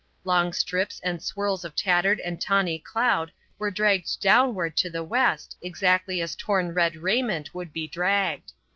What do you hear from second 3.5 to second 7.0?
were dragged downward to the west exactly as torn red